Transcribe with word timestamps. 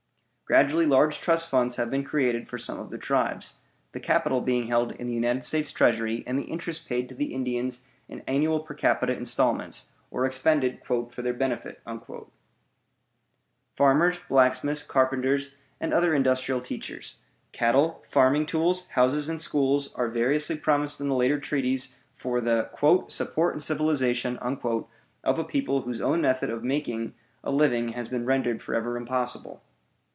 Gradually 0.51 0.85
large 0.85 1.21
trust 1.21 1.49
funds 1.49 1.77
have 1.77 1.89
been 1.89 2.03
created 2.03 2.49
for 2.49 2.57
some 2.57 2.77
of 2.77 2.89
the 2.89 2.97
tribes, 2.97 3.59
the 3.93 4.01
capital 4.01 4.41
being 4.41 4.67
held 4.67 4.91
in 4.91 5.07
the 5.07 5.13
United 5.13 5.45
States 5.45 5.71
Treasury 5.71 6.25
and 6.27 6.37
the 6.37 6.43
interest 6.43 6.85
paid 6.89 7.07
to 7.07 7.15
the 7.15 7.33
Indians 7.33 7.85
in 8.09 8.19
annual 8.27 8.59
per 8.59 8.73
capita 8.73 9.15
instalments, 9.15 9.93
or 10.09 10.25
expended 10.25 10.81
"for 10.83 11.07
their 11.09 11.33
benefit." 11.33 11.81
Farmers, 13.77 14.19
blacksmiths, 14.27 14.83
carpenters, 14.83 15.55
and 15.79 15.93
other 15.93 16.13
industrial 16.13 16.59
teachers; 16.59 17.19
cattle, 17.53 18.03
farming 18.09 18.45
tools, 18.45 18.89
houses, 18.89 19.29
and 19.29 19.39
schools 19.39 19.93
are 19.95 20.09
variously 20.09 20.57
promised 20.57 20.99
in 20.99 21.07
the 21.07 21.15
later 21.15 21.39
treaties 21.39 21.95
for 22.13 22.41
the 22.41 22.69
"support 23.07 23.53
and 23.53 23.63
civilization" 23.63 24.35
of 24.39 25.39
a 25.39 25.45
people 25.45 25.83
whose 25.83 26.01
own 26.01 26.19
method 26.19 26.49
of 26.49 26.61
making 26.61 27.15
a 27.41 27.51
living 27.51 27.93
has 27.93 28.09
been 28.09 28.25
rendered 28.25 28.61
forever 28.61 28.97
impossible. 28.97 29.63